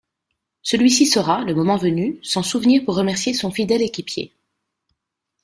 Celui-ci 0.63 1.05
saura, 1.05 1.43
le 1.43 1.53
moment 1.53 1.77
venu, 1.77 2.19
s'en 2.23 2.41
souvenir 2.41 2.83
pour 2.85 2.95
remercier 2.95 3.35
son 3.35 3.51
fidèle 3.51 3.83
équipier. 3.83 4.33